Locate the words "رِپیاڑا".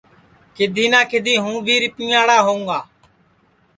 1.83-2.37